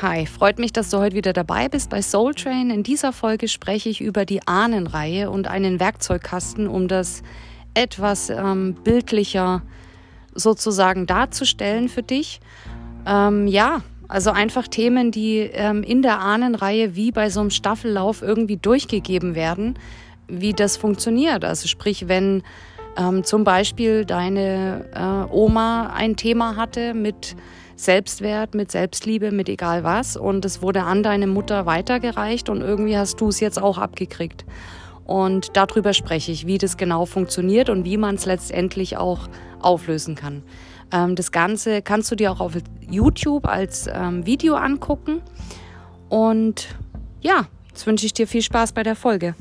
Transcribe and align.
Hi, 0.00 0.26
freut 0.26 0.60
mich, 0.60 0.72
dass 0.72 0.90
du 0.90 0.98
heute 0.98 1.16
wieder 1.16 1.32
dabei 1.32 1.68
bist 1.68 1.90
bei 1.90 2.02
Soul 2.02 2.32
Train. 2.32 2.70
In 2.70 2.84
dieser 2.84 3.12
Folge 3.12 3.48
spreche 3.48 3.88
ich 3.88 4.00
über 4.00 4.24
die 4.24 4.46
Ahnenreihe 4.46 5.28
und 5.28 5.48
einen 5.48 5.80
Werkzeugkasten, 5.80 6.68
um 6.68 6.86
das 6.86 7.24
etwas 7.74 8.30
ähm, 8.30 8.76
bildlicher 8.84 9.62
sozusagen 10.32 11.06
darzustellen 11.06 11.88
für 11.88 12.04
dich. 12.04 12.38
Ähm, 13.08 13.48
ja, 13.48 13.80
also 14.06 14.30
einfach 14.30 14.68
Themen, 14.68 15.10
die 15.10 15.38
ähm, 15.38 15.82
in 15.82 16.02
der 16.02 16.20
Ahnenreihe 16.20 16.94
wie 16.94 17.10
bei 17.10 17.28
so 17.28 17.40
einem 17.40 17.50
Staffellauf 17.50 18.22
irgendwie 18.22 18.56
durchgegeben 18.56 19.34
werden, 19.34 19.76
wie 20.28 20.52
das 20.52 20.76
funktioniert. 20.76 21.44
Also 21.44 21.66
sprich, 21.66 22.06
wenn 22.06 22.44
ähm, 22.96 23.24
zum 23.24 23.42
Beispiel 23.42 24.04
deine 24.04 24.84
äh, 24.94 25.34
Oma 25.34 25.88
ein 25.92 26.14
Thema 26.14 26.54
hatte 26.54 26.94
mit 26.94 27.34
Selbstwert, 27.78 28.54
mit 28.54 28.72
Selbstliebe, 28.72 29.30
mit 29.30 29.48
egal 29.48 29.84
was. 29.84 30.16
Und 30.16 30.44
es 30.44 30.62
wurde 30.62 30.82
an 30.82 31.02
deine 31.02 31.28
Mutter 31.28 31.64
weitergereicht 31.64 32.48
und 32.48 32.60
irgendwie 32.60 32.98
hast 32.98 33.20
du 33.20 33.28
es 33.28 33.38
jetzt 33.38 33.62
auch 33.62 33.78
abgekriegt. 33.78 34.44
Und 35.04 35.56
darüber 35.56 35.94
spreche 35.94 36.32
ich, 36.32 36.46
wie 36.46 36.58
das 36.58 36.76
genau 36.76 37.06
funktioniert 37.06 37.70
und 37.70 37.84
wie 37.84 37.96
man 37.96 38.16
es 38.16 38.26
letztendlich 38.26 38.96
auch 38.96 39.28
auflösen 39.60 40.16
kann. 40.16 40.42
Ähm, 40.92 41.14
das 41.14 41.32
Ganze 41.32 41.80
kannst 41.80 42.10
du 42.10 42.16
dir 42.16 42.32
auch 42.32 42.40
auf 42.40 42.54
YouTube 42.90 43.46
als 43.46 43.88
ähm, 43.90 44.26
Video 44.26 44.54
angucken. 44.56 45.22
Und 46.08 46.66
ja, 47.20 47.46
jetzt 47.68 47.86
wünsche 47.86 48.06
ich 48.06 48.12
dir 48.12 48.26
viel 48.26 48.42
Spaß 48.42 48.72
bei 48.72 48.82
der 48.82 48.96
Folge. 48.96 49.34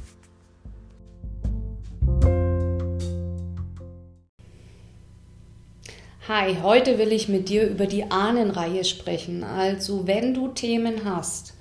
Hi, 6.29 6.57
heute 6.61 6.97
will 6.97 7.13
ich 7.13 7.29
mit 7.29 7.47
dir 7.47 7.69
über 7.69 7.85
die 7.85 8.11
Ahnenreihe 8.11 8.83
sprechen. 8.83 9.45
Also 9.45 10.07
wenn 10.07 10.33
du 10.33 10.49
Themen 10.49 11.05
hast, 11.05 11.53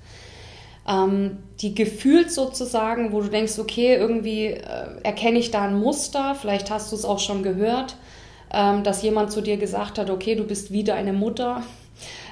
ähm, 0.85 1.37
die 1.61 1.73
gefühlt 1.73 2.33
sozusagen, 2.33 3.13
wo 3.13 3.21
du 3.21 3.29
denkst, 3.29 3.59
okay, 3.59 3.95
irgendwie 3.95 4.47
äh, 4.47 4.87
erkenne 5.03 5.39
ich 5.39 5.51
da 5.51 5.61
ein 5.61 5.79
Muster, 5.79 6.35
vielleicht 6.35 6.69
hast 6.69 6.91
du 6.91 6.97
es 6.97 7.05
auch 7.05 7.19
schon 7.19 7.43
gehört, 7.43 7.95
ähm, 8.53 8.83
dass 8.83 9.03
jemand 9.03 9.31
zu 9.31 9.39
dir 9.39 9.55
gesagt 9.55 9.97
hat, 9.97 10.09
okay, 10.09 10.35
du 10.35 10.43
bist 10.43 10.69
wieder 10.69 10.95
eine 10.95 11.13
Mutter, 11.13 11.63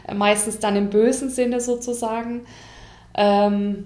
äh, 0.05 0.13
meistens 0.13 0.59
dann 0.59 0.75
im 0.75 0.89
bösen 0.89 1.29
Sinne 1.29 1.61
sozusagen. 1.61 2.41
Ähm, 3.15 3.85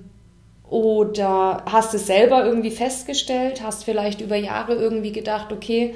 oder 0.68 1.66
hast 1.68 1.94
es 1.94 2.08
selber 2.08 2.44
irgendwie 2.46 2.72
festgestellt, 2.72 3.62
hast 3.62 3.84
vielleicht 3.84 4.22
über 4.22 4.38
Jahre 4.38 4.74
irgendwie 4.74 5.12
gedacht, 5.12 5.52
okay, 5.52 5.94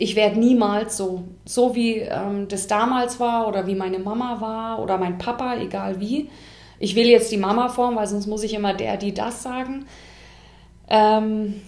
ich 0.00 0.16
werde 0.16 0.40
niemals 0.40 0.96
so, 0.96 1.24
so 1.44 1.74
wie 1.74 1.98
ähm, 1.98 2.48
das 2.48 2.66
damals 2.66 3.20
war 3.20 3.46
oder 3.46 3.66
wie 3.66 3.74
meine 3.74 3.98
Mama 3.98 4.40
war 4.40 4.78
oder 4.82 4.96
mein 4.96 5.18
Papa, 5.18 5.56
egal 5.56 6.00
wie. 6.00 6.30
Ich 6.78 6.96
will 6.96 7.06
jetzt 7.06 7.30
die 7.30 7.36
Mama-Form, 7.36 7.96
weil 7.96 8.06
sonst 8.06 8.26
muss 8.26 8.42
ich 8.42 8.54
immer 8.54 8.72
der, 8.72 8.96
die 8.96 9.12
das 9.12 9.42
sagen. 9.42 9.84
Ähm, 10.88 11.60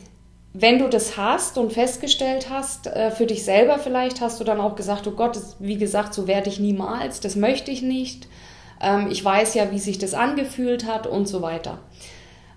wenn 0.55 0.79
du 0.79 0.89
das 0.89 1.19
hast 1.19 1.59
und 1.59 1.75
festgestellt 1.75 2.49
hast, 2.49 2.87
äh, 2.87 3.11
für 3.11 3.27
dich 3.27 3.45
selber 3.45 3.79
vielleicht, 3.79 4.23
hast 4.23 4.41
du 4.41 4.45
dann 4.45 4.61
auch 4.61 4.77
gesagt, 4.77 5.07
oh 5.07 5.11
Gott, 5.13 5.37
das, 5.37 5.57
wie 5.59 5.77
gesagt, 5.77 6.15
so 6.15 6.27
werde 6.27 6.49
ich 6.49 6.59
niemals, 6.59 7.21
das 7.21 7.37
möchte 7.37 7.71
ich 7.71 7.83
nicht. 7.83 8.29
Ähm, 8.81 9.09
ich 9.11 9.23
weiß 9.23 9.53
ja, 9.53 9.71
wie 9.71 9.79
sich 9.79 9.99
das 9.99 10.15
angefühlt 10.15 10.87
hat 10.87 11.07
und 11.07 11.29
so 11.29 11.43
weiter. 11.43 11.81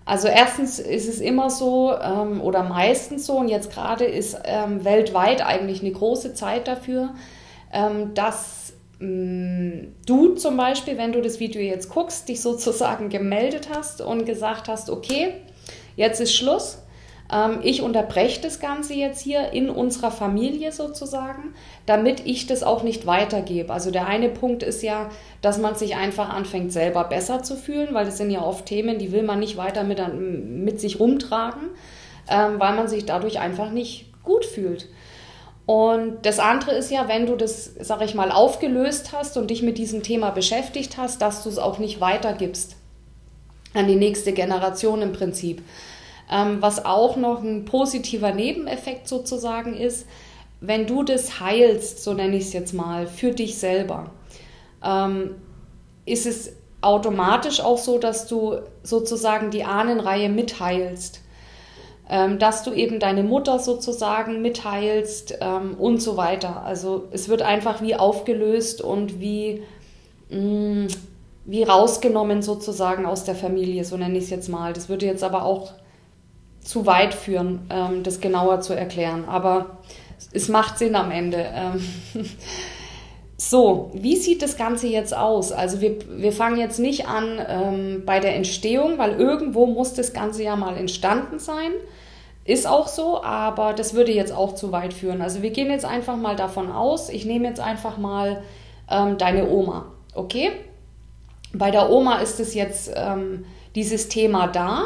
Also 0.06 0.28
erstens 0.28 0.78
ist 0.78 1.10
es 1.10 1.20
immer 1.20 1.50
so 1.50 1.94
ähm, 2.00 2.40
oder 2.40 2.62
meistens 2.64 3.26
so 3.26 3.38
und 3.38 3.48
jetzt 3.48 3.72
gerade 3.72 4.06
ist 4.06 4.38
ähm, 4.46 4.86
weltweit 4.86 5.44
eigentlich 5.44 5.82
eine 5.82 5.92
große 5.92 6.36
Zeit 6.36 6.68
dafür, 6.68 7.16
ähm, 7.74 8.14
dass 8.14 8.74
mm, 9.00 9.88
du 10.06 10.36
zum 10.36 10.58
Beispiel, 10.58 11.00
wenn 11.00 11.12
du 11.12 11.22
das 11.22 11.40
Video 11.40 11.60
jetzt 11.60 11.90
guckst, 11.90 12.30
dich 12.30 12.40
sozusagen 12.42 13.10
gemeldet 13.10 13.70
hast 13.74 14.00
und 14.00 14.26
gesagt 14.26 14.68
hast, 14.68 14.92
okay, 14.92 15.34
jetzt 15.96 16.22
ist 16.22 16.36
Schluss, 16.36 16.84
ich 17.64 17.82
unterbreche 17.82 18.40
das 18.42 18.60
Ganze 18.60 18.94
jetzt 18.94 19.20
hier 19.20 19.52
in 19.52 19.70
unserer 19.72 20.12
Familie 20.12 20.72
sozusagen, 20.72 21.56
damit 21.88 22.26
ich 22.26 22.46
das 22.46 22.62
auch 22.62 22.84
nicht 22.84 23.08
weitergebe. 23.08 23.74
Also 23.74 23.90
der 23.90 24.08
eine 24.08 24.30
Punkt 24.30 24.62
ist 24.62 24.84
ja, 24.84 25.10
dass 25.42 25.58
man 25.58 25.74
sich 25.74 25.96
einfach 25.96 26.30
anfängt, 26.30 26.72
selber 26.72 27.04
besser 27.06 27.42
zu 27.42 27.56
fühlen, 27.56 27.96
weil 27.96 28.06
das 28.06 28.18
sind 28.18 28.30
ja 28.30 28.44
oft 28.44 28.68
Themen, 28.68 29.00
die 29.00 29.12
will 29.12 29.24
man 29.24 29.40
nicht 29.40 29.58
weiter 29.58 29.84
mit, 29.84 30.00
mit 30.14 30.80
sich 30.80 31.00
rumtragen, 31.00 31.70
ähm, 32.30 32.60
weil 32.60 32.76
man 32.76 32.88
sich 32.88 33.06
dadurch 33.06 33.40
einfach 33.40 33.72
nicht 33.72 34.06
gut 34.24 34.46
fühlt. 34.46 34.88
Und 35.66 36.28
das 36.28 36.38
andere 36.38 36.76
ist 36.76 36.92
ja, 36.92 37.08
wenn 37.08 37.26
du 37.26 37.36
das, 37.36 37.74
sag 37.80 38.04
ich 38.04 38.14
mal, 38.14 38.32
aufgelöst 38.32 39.14
hast 39.14 39.36
und 39.36 39.50
dich 39.50 39.64
mit 39.64 39.80
diesem 39.80 40.04
Thema 40.04 40.30
beschäftigt 40.30 40.98
hast, 40.98 41.24
dass 41.24 41.42
du 41.42 41.50
es 41.50 41.58
auch 41.58 41.80
nicht 41.80 42.00
weitergibst 42.00 42.76
an 43.74 43.88
die 43.88 43.96
nächste 43.96 44.32
Generation 44.32 45.02
im 45.02 45.12
Prinzip. 45.12 45.64
Ähm, 46.32 46.62
was 46.62 46.86
auch 46.86 47.18
noch 47.18 47.44
ein 47.44 47.66
positiver 47.66 48.32
Nebeneffekt 48.32 49.08
sozusagen 49.08 49.76
ist, 49.76 50.08
wenn 50.60 50.88
du 50.88 51.04
das 51.04 51.40
heilst, 51.40 52.04
so 52.04 52.14
nenne 52.14 52.38
ich 52.38 52.46
es 52.46 52.54
jetzt 52.54 52.74
mal, 52.74 53.08
für 53.08 53.32
dich 53.32 53.58
selber, 53.58 54.12
ähm, 54.84 55.36
ist 56.06 56.26
es 56.26 56.54
automatisch 56.82 57.62
auch 57.62 57.78
so, 57.78 57.98
dass 57.98 58.28
du 58.28 58.58
sozusagen 58.84 59.52
die 59.52 59.64
Ahnenreihe 59.64 60.30
mitheilst. 60.30 61.22
Ähm, 62.08 62.38
dass 62.38 62.62
du 62.62 62.72
eben 62.72 63.00
deine 63.00 63.24
Mutter 63.24 63.58
sozusagen 63.58 64.44
mitheilst 64.44 65.40
ähm, 65.42 65.74
und 65.74 66.04
so 66.04 66.18
weiter. 66.18 66.62
Also 66.64 67.08
es 67.10 67.30
wird 67.30 67.42
einfach 67.42 67.82
wie 67.82 67.96
aufgelöst 67.96 68.80
und 68.80 69.20
wie, 69.20 69.64
mh, 70.30 70.38
mm, 70.38 70.88
wie 71.46 71.64
rausgenommen 71.64 72.44
sozusagen 72.44 73.08
aus 73.08 73.24
der 73.24 73.34
Familie, 73.34 73.86
so 73.86 73.98
nenne 73.98 74.20
ich 74.20 74.26
es 74.26 74.30
jetzt 74.30 74.50
mal. 74.50 74.72
Das 74.72 74.88
würde 74.88 75.08
jetzt 75.08 75.24
aber 75.24 75.46
auch 75.46 75.74
zu 76.66 76.86
weit 76.86 77.14
führen, 77.14 77.68
ähm, 77.70 78.04
das 78.04 78.20
genauer 78.20 78.60
zu 78.60 78.74
erklären. 78.74 79.26
Aber 79.26 79.78
es 80.34 80.50
macht 80.50 80.78
Sinn 80.78 80.96
am 80.96 81.12
Ende. 81.12 81.46
Ähm, 81.54 81.82
so, 83.38 83.92
wie 83.94 84.16
sieht 84.16 84.42
das 84.42 84.58
Ganze 84.58 84.88
jetzt 84.88 85.16
aus? 85.16 85.52
Also 85.52 85.80
wir, 85.80 85.98
wir 86.20 86.32
fangen 86.32 86.58
jetzt 86.58 86.80
nicht 86.80 87.08
an 87.08 87.40
ähm, 87.48 88.04
bei 88.06 88.20
der 88.20 88.36
Entstehung, 88.36 88.98
weil 88.98 89.20
irgendwo 89.20 89.68
muss 89.68 89.94
das 89.94 90.12
Ganze 90.12 90.44
ja 90.44 90.56
mal 90.56 90.76
entstanden 90.76 91.40
sein. 91.40 91.72
Ist 92.46 92.68
auch 92.68 92.88
so, 92.88 93.24
aber 93.24 93.74
das 93.74 93.94
würde 93.94 94.12
jetzt 94.12 94.32
auch 94.32 94.54
zu 94.56 94.72
weit 94.72 94.94
führen. 94.94 95.22
Also 95.22 95.42
wir 95.42 95.52
gehen 95.52 95.70
jetzt 95.70 95.86
einfach 95.86 96.16
mal 96.16 96.36
davon 96.36 96.72
aus, 96.72 97.10
ich 97.10 97.26
nehme 97.26 97.48
jetzt 97.48 97.60
einfach 97.60 97.98
mal 97.98 98.44
ähm, 98.90 99.18
deine 99.18 99.50
Oma, 99.50 99.86
okay? 100.14 100.52
Bei 101.54 101.72
der 101.72 101.90
Oma 101.90 102.20
ist 102.20 102.40
es 102.40 102.54
jetzt 102.54 102.92
ähm, 102.96 103.46
dieses 103.74 104.10
Thema 104.10 104.48
da 104.48 104.86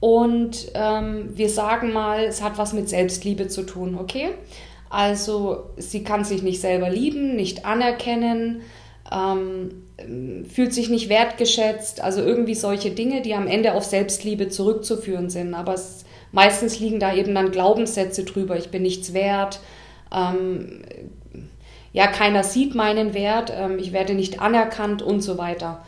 und 0.00 0.68
ähm, 0.74 1.30
wir 1.36 1.48
sagen 1.48 1.92
mal, 1.92 2.24
es 2.24 2.42
hat 2.42 2.58
was 2.58 2.72
mit 2.72 2.88
Selbstliebe 2.88 3.48
zu 3.48 3.62
tun, 3.62 3.96
okay? 3.98 4.30
Also 4.90 5.70
sie 5.76 6.04
kann 6.04 6.24
sich 6.24 6.42
nicht 6.42 6.60
selber 6.60 6.88
lieben, 6.88 7.36
nicht 7.36 7.64
anerkennen, 7.64 8.62
ähm, 9.12 9.84
fühlt 10.48 10.72
sich 10.72 10.88
nicht 10.88 11.08
wertgeschätzt, 11.08 12.00
also 12.00 12.22
irgendwie 12.22 12.54
solche 12.54 12.90
Dinge, 12.90 13.20
die 13.20 13.34
am 13.34 13.48
Ende 13.48 13.74
auf 13.74 13.84
Selbstliebe 13.84 14.48
zurückzuführen 14.48 15.30
sind. 15.30 15.54
Aber 15.54 15.74
es, 15.74 16.04
meistens 16.32 16.78
liegen 16.78 17.00
da 17.00 17.14
eben 17.14 17.34
dann 17.34 17.50
Glaubenssätze 17.50 18.24
drüber, 18.24 18.56
ich 18.56 18.70
bin 18.70 18.82
nichts 18.82 19.12
wert, 19.12 19.60
ähm, 20.14 20.82
ja, 21.92 22.06
keiner 22.06 22.44
sieht 22.44 22.74
meinen 22.74 23.14
Wert, 23.14 23.52
ähm, 23.54 23.78
ich 23.78 23.92
werde 23.92 24.14
nicht 24.14 24.40
anerkannt 24.40 25.02
und 25.02 25.20
so 25.20 25.38
weiter. 25.38 25.84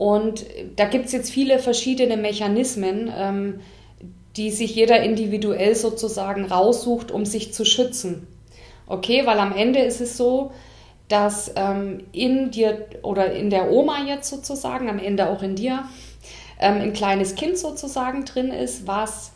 Und 0.00 0.46
da 0.76 0.86
gibt 0.86 1.04
es 1.04 1.12
jetzt 1.12 1.30
viele 1.30 1.58
verschiedene 1.58 2.16
Mechanismen, 2.16 3.12
ähm, 3.14 3.60
die 4.34 4.50
sich 4.50 4.74
jeder 4.74 5.02
individuell 5.02 5.74
sozusagen 5.74 6.46
raussucht, 6.46 7.10
um 7.10 7.26
sich 7.26 7.52
zu 7.52 7.66
schützen. 7.66 8.26
Okay, 8.86 9.26
weil 9.26 9.38
am 9.38 9.54
Ende 9.54 9.80
ist 9.80 10.00
es 10.00 10.16
so, 10.16 10.52
dass 11.08 11.52
ähm, 11.54 12.04
in 12.12 12.50
dir 12.50 12.86
oder 13.02 13.32
in 13.32 13.50
der 13.50 13.70
Oma 13.70 14.06
jetzt 14.06 14.30
sozusagen, 14.30 14.88
am 14.88 14.98
Ende 14.98 15.28
auch 15.28 15.42
in 15.42 15.54
dir, 15.54 15.84
ähm, 16.58 16.80
ein 16.80 16.94
kleines 16.94 17.34
Kind 17.34 17.58
sozusagen 17.58 18.24
drin 18.24 18.52
ist, 18.52 18.86
was 18.86 19.32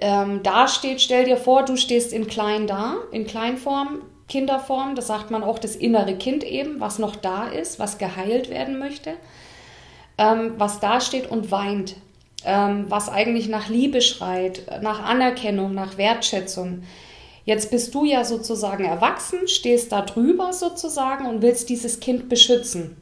ähm, 0.00 0.40
da 0.42 0.66
steht. 0.66 1.00
Stell 1.00 1.24
dir 1.24 1.36
vor, 1.36 1.64
du 1.64 1.76
stehst 1.76 2.12
in 2.12 2.26
klein 2.26 2.66
da, 2.66 2.96
in 3.12 3.28
Kleinform, 3.28 4.02
Kinderform. 4.26 4.96
Das 4.96 5.06
sagt 5.06 5.30
man 5.30 5.44
auch 5.44 5.60
das 5.60 5.76
innere 5.76 6.16
Kind 6.16 6.42
eben, 6.42 6.80
was 6.80 6.98
noch 6.98 7.14
da 7.14 7.46
ist, 7.46 7.78
was 7.78 7.98
geheilt 7.98 8.50
werden 8.50 8.80
möchte 8.80 9.12
ähm, 10.18 10.54
was 10.58 10.80
dasteht 10.80 11.30
und 11.30 11.50
weint, 11.50 11.96
ähm, 12.44 12.86
was 12.88 13.08
eigentlich 13.08 13.48
nach 13.48 13.68
Liebe 13.68 14.00
schreit, 14.00 14.62
nach 14.82 15.02
Anerkennung, 15.02 15.74
nach 15.74 15.98
Wertschätzung. 15.98 16.82
Jetzt 17.44 17.70
bist 17.70 17.94
du 17.94 18.04
ja 18.04 18.24
sozusagen 18.24 18.84
erwachsen, 18.84 19.48
stehst 19.48 19.92
da 19.92 20.02
drüber 20.02 20.52
sozusagen 20.52 21.26
und 21.26 21.42
willst 21.42 21.68
dieses 21.68 22.00
Kind 22.00 22.28
beschützen. 22.28 22.96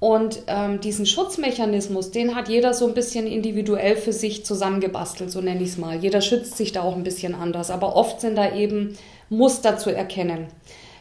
Und 0.00 0.42
ähm, 0.46 0.80
diesen 0.80 1.06
Schutzmechanismus, 1.06 2.12
den 2.12 2.36
hat 2.36 2.48
jeder 2.48 2.72
so 2.72 2.86
ein 2.86 2.94
bisschen 2.94 3.26
individuell 3.26 3.96
für 3.96 4.12
sich 4.12 4.44
zusammengebastelt, 4.44 5.30
so 5.30 5.40
nenne 5.40 5.62
ich 5.62 5.70
es 5.70 5.78
mal. 5.78 5.96
Jeder 5.96 6.20
schützt 6.20 6.56
sich 6.56 6.70
da 6.70 6.82
auch 6.82 6.94
ein 6.94 7.02
bisschen 7.02 7.34
anders, 7.34 7.70
aber 7.70 7.96
oft 7.96 8.20
sind 8.20 8.36
da 8.36 8.54
eben 8.54 8.96
Muster 9.28 9.76
zu 9.76 9.90
erkennen, 9.90 10.46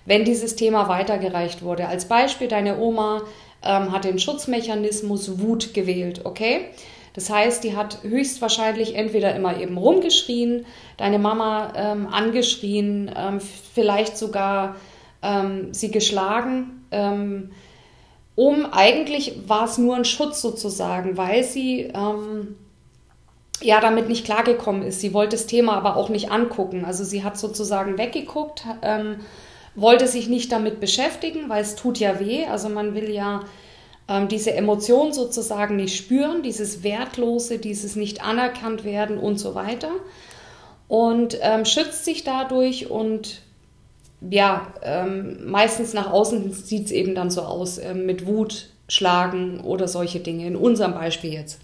wenn 0.05 0.25
dieses 0.25 0.55
Thema 0.55 0.89
weitergereicht 0.89 1.61
wurde. 1.61 1.87
Als 1.87 2.05
Beispiel, 2.05 2.47
deine 2.47 2.79
Oma 2.79 3.21
ähm, 3.63 3.91
hat 3.91 4.05
den 4.05 4.19
Schutzmechanismus 4.19 5.39
Wut 5.39 5.73
gewählt, 5.73 6.21
okay? 6.25 6.65
Das 7.13 7.31
heißt, 7.31 7.63
die 7.63 7.75
hat 7.75 8.03
höchstwahrscheinlich 8.03 8.95
entweder 8.95 9.35
immer 9.35 9.59
eben 9.59 9.77
rumgeschrien, 9.77 10.67
deine 10.97 11.17
Mama 11.17 11.73
ähm, 11.75 12.07
angeschrien, 12.07 13.11
ähm, 13.15 13.39
vielleicht 13.39 14.17
sogar 14.17 14.75
ähm, 15.23 15.73
sie 15.73 15.89
geschlagen. 15.89 16.85
Ähm, 16.91 17.51
um 18.35 18.67
eigentlich 18.71 19.49
war 19.49 19.65
es 19.65 19.79
nur 19.79 19.95
ein 19.95 20.05
Schutz 20.05 20.43
sozusagen, 20.43 21.17
weil 21.17 21.43
sie 21.43 21.91
ähm, 21.91 22.55
ja 23.61 23.81
damit 23.81 24.07
nicht 24.07 24.25
klargekommen 24.25 24.83
ist. 24.83 25.01
Sie 25.01 25.11
wollte 25.11 25.35
das 25.35 25.47
Thema 25.47 25.75
aber 25.75 25.95
auch 25.95 26.09
nicht 26.09 26.31
angucken. 26.31 26.85
Also 26.85 27.03
sie 27.03 27.23
hat 27.23 27.39
sozusagen 27.39 27.97
weggeguckt, 27.97 28.65
ähm, 28.83 29.21
wollte 29.77 30.07
sich 30.07 30.27
nicht 30.27 30.51
damit 30.51 30.79
beschäftigen, 30.79 31.47
weil 31.49 31.61
es 31.61 31.75
tut 31.75 31.99
ja 31.99 32.19
weh. 32.19 32.45
Also 32.45 32.67
man 32.67 32.95
will 32.95 33.09
ja 33.09 33.41
ähm, 34.09 34.27
diese 34.27 34.53
Emotion 34.53 35.13
sozusagen 35.13 35.75
nicht 35.75 35.95
spüren, 35.95 36.41
dieses 36.41 36.83
Wertlose, 36.83 37.59
dieses 37.59 37.95
nicht 37.95 38.23
anerkannt 38.23 38.83
werden 38.83 39.17
und 39.17 39.37
so 39.39 39.55
weiter. 39.55 39.91
Und 40.87 41.37
ähm, 41.41 41.63
schützt 41.63 42.05
sich 42.05 42.23
dadurch 42.23 42.89
und 42.89 43.41
ja, 44.21 44.73
ähm, 44.81 45.47
meistens 45.49 45.93
nach 45.93 46.11
außen 46.11 46.51
sieht 46.51 46.87
es 46.87 46.91
eben 46.91 47.13
dann 47.13 47.29
so 47.29 47.41
aus, 47.41 47.77
äh, 47.77 47.93
mit 47.93 48.25
Wut, 48.25 48.69
Schlagen 48.87 49.59
oder 49.61 49.87
solche 49.87 50.19
Dinge. 50.19 50.47
In 50.47 50.55
unserem 50.55 50.95
Beispiel 50.95 51.33
jetzt. 51.33 51.59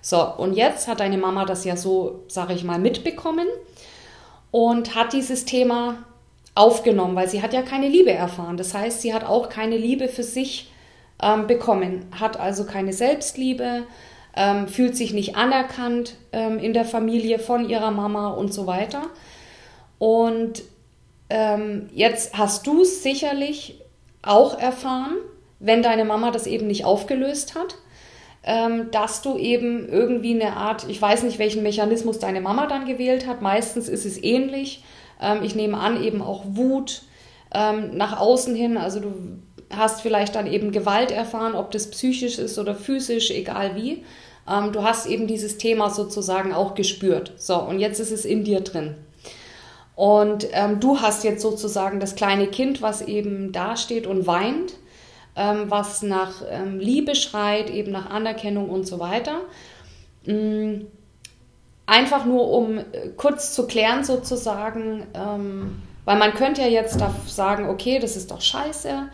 So, 0.00 0.22
und 0.22 0.54
jetzt 0.54 0.88
hat 0.88 1.00
deine 1.00 1.18
Mama 1.18 1.44
das 1.44 1.64
ja 1.64 1.76
so, 1.76 2.24
sage 2.28 2.54
ich 2.54 2.64
mal, 2.64 2.78
mitbekommen 2.78 3.48
und 4.50 4.94
hat 4.94 5.12
dieses 5.12 5.44
Thema 5.44 6.06
aufgenommen, 6.60 7.16
weil 7.16 7.28
sie 7.28 7.42
hat 7.42 7.54
ja 7.54 7.62
keine 7.62 7.88
Liebe 7.88 8.12
erfahren. 8.12 8.58
Das 8.58 8.74
heißt, 8.74 9.00
sie 9.00 9.14
hat 9.14 9.24
auch 9.24 9.48
keine 9.48 9.78
Liebe 9.78 10.08
für 10.08 10.22
sich 10.22 10.70
ähm, 11.22 11.46
bekommen, 11.46 12.06
hat 12.18 12.38
also 12.38 12.64
keine 12.64 12.92
Selbstliebe, 12.92 13.84
ähm, 14.36 14.68
fühlt 14.68 14.94
sich 14.94 15.14
nicht 15.14 15.36
anerkannt 15.36 16.16
ähm, 16.32 16.58
in 16.58 16.74
der 16.74 16.84
Familie 16.84 17.38
von 17.38 17.68
ihrer 17.68 17.90
Mama 17.90 18.28
und 18.28 18.52
so 18.52 18.66
weiter. 18.66 19.02
Und 19.98 20.62
ähm, 21.30 21.88
jetzt 21.94 22.36
hast 22.36 22.66
du 22.66 22.82
es 22.82 23.02
sicherlich 23.02 23.80
auch 24.22 24.58
erfahren, 24.58 25.16
wenn 25.60 25.82
deine 25.82 26.04
Mama 26.04 26.30
das 26.30 26.46
eben 26.46 26.66
nicht 26.66 26.84
aufgelöst 26.84 27.54
hat, 27.54 27.76
ähm, 28.44 28.90
dass 28.90 29.22
du 29.22 29.38
eben 29.38 29.88
irgendwie 29.88 30.34
eine 30.34 30.56
Art, 30.56 30.86
ich 30.88 31.00
weiß 31.00 31.22
nicht, 31.22 31.38
welchen 31.38 31.62
Mechanismus 31.62 32.18
deine 32.18 32.42
Mama 32.42 32.66
dann 32.66 32.84
gewählt 32.84 33.26
hat, 33.26 33.40
meistens 33.40 33.88
ist 33.88 34.04
es 34.04 34.22
ähnlich. 34.22 34.84
Ähm, 35.20 35.42
ich 35.42 35.54
nehme 35.54 35.78
an, 35.78 36.02
eben 36.02 36.22
auch 36.22 36.44
Wut 36.46 37.02
ähm, 37.52 37.96
nach 37.96 38.18
außen 38.18 38.54
hin, 38.54 38.76
also 38.76 39.00
du 39.00 39.12
hast 39.70 40.00
vielleicht 40.00 40.34
dann 40.34 40.46
eben 40.46 40.72
Gewalt 40.72 41.10
erfahren, 41.10 41.54
ob 41.54 41.70
das 41.70 41.90
psychisch 41.90 42.38
ist 42.38 42.58
oder 42.58 42.74
physisch, 42.74 43.30
egal 43.30 43.76
wie. 43.76 44.04
Ähm, 44.48 44.72
du 44.72 44.82
hast 44.82 45.06
eben 45.06 45.26
dieses 45.26 45.58
Thema 45.58 45.90
sozusagen 45.90 46.52
auch 46.52 46.74
gespürt. 46.74 47.32
So, 47.36 47.56
und 47.56 47.78
jetzt 47.78 48.00
ist 48.00 48.10
es 48.10 48.24
in 48.24 48.44
dir 48.44 48.60
drin. 48.60 48.96
Und 49.94 50.48
ähm, 50.52 50.80
du 50.80 51.00
hast 51.00 51.24
jetzt 51.24 51.42
sozusagen 51.42 52.00
das 52.00 52.14
kleine 52.14 52.46
Kind, 52.46 52.82
was 52.82 53.02
eben 53.02 53.52
dasteht 53.52 54.06
und 54.06 54.26
weint, 54.26 54.74
ähm, 55.36 55.66
was 55.68 56.02
nach 56.02 56.42
ähm, 56.50 56.78
Liebe 56.78 57.14
schreit, 57.14 57.70
eben 57.70 57.92
nach 57.92 58.10
Anerkennung 58.10 58.70
und 58.70 58.86
so 58.86 58.98
weiter. 58.98 59.42
Mhm. 60.26 60.86
Einfach 61.90 62.24
nur, 62.24 62.48
um 62.52 62.78
äh, 62.78 62.84
kurz 63.16 63.52
zu 63.52 63.66
klären 63.66 64.04
sozusagen, 64.04 65.08
ähm, 65.12 65.82
weil 66.04 66.18
man 66.18 66.34
könnte 66.34 66.60
ja 66.60 66.68
jetzt 66.68 67.00
sagen, 67.26 67.68
okay, 67.68 67.98
das 67.98 68.14
ist 68.14 68.30
doch 68.30 68.40
scheiße, 68.40 69.08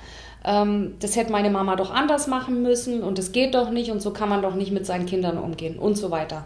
ähm, 0.45 0.97
das 1.01 1.17
hätte 1.17 1.33
meine 1.33 1.49
Mama 1.49 1.77
doch 1.77 1.91
anders 1.91 2.27
machen 2.27 2.61
müssen 2.61 3.03
und 3.03 3.19
es 3.19 3.33
geht 3.33 3.55
doch 3.55 3.71
nicht 3.71 3.91
und 3.91 4.03
so 4.03 4.13
kann 4.13 4.29
man 4.29 4.43
doch 4.43 4.55
nicht 4.55 4.73
mit 4.73 4.85
seinen 4.85 5.07
Kindern 5.07 5.39
umgehen 5.39 5.79
und 5.79 5.97
so 5.97 6.11
weiter. 6.11 6.45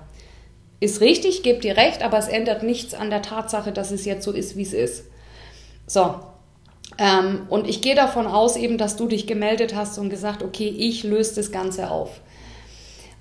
Ist 0.79 1.01
richtig, 1.01 1.43
gebt 1.43 1.65
dir 1.65 1.77
recht, 1.77 2.05
aber 2.05 2.19
es 2.19 2.29
ändert 2.29 2.63
nichts 2.63 2.95
an 2.95 3.11
der 3.11 3.23
Tatsache, 3.23 3.73
dass 3.73 3.91
es 3.91 4.05
jetzt 4.05 4.23
so 4.23 4.31
ist, 4.31 4.57
wie 4.57 4.63
es 4.63 4.73
ist. 4.73 5.07
So. 5.89 6.15
Ähm, 6.97 7.49
und 7.49 7.69
ich 7.69 7.83
gehe 7.83 7.97
davon 7.97 8.29
aus, 8.29 8.55
eben, 8.55 8.79
dass 8.79 8.95
du 8.95 9.09
dich 9.09 9.27
gemeldet 9.27 9.75
hast 9.75 9.99
und 9.99 10.11
gesagt, 10.11 10.45
okay, 10.45 10.69
ich 10.69 11.03
löse 11.03 11.35
das 11.35 11.51
Ganze 11.51 11.91
auf. 11.91 12.21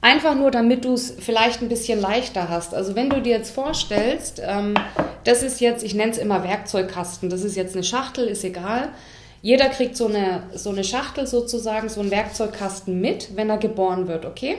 Einfach 0.01 0.35
nur, 0.35 0.49
damit 0.49 0.85
du 0.85 0.93
es 0.93 1.13
vielleicht 1.19 1.61
ein 1.61 1.67
bisschen 1.67 1.99
leichter 1.99 2.47
hast. 2.47 2.73
Also 2.73 2.95
wenn 2.95 3.09
du 3.09 3.21
dir 3.21 3.35
jetzt 3.35 3.51
vorstellst, 3.51 4.41
ähm, 4.45 4.75
das 5.25 5.43
ist 5.43 5.59
jetzt, 5.59 5.83
ich 5.83 5.93
nenne 5.93 6.11
es 6.11 6.17
immer 6.17 6.43
Werkzeugkasten, 6.43 7.29
das 7.29 7.43
ist 7.43 7.57
jetzt 7.57 7.75
eine 7.75 7.83
Schachtel, 7.83 8.27
ist 8.27 8.45
egal. 8.45 8.89
Jeder 9.41 9.67
kriegt 9.69 9.97
so 9.97 10.07
eine, 10.07 10.43
so 10.53 10.69
eine 10.69 10.83
Schachtel 10.83 11.27
sozusagen, 11.27 11.89
so 11.89 11.99
einen 11.99 12.11
Werkzeugkasten 12.11 12.99
mit, 12.99 13.35
wenn 13.35 13.49
er 13.49 13.57
geboren 13.57 14.07
wird, 14.07 14.25
okay? 14.25 14.57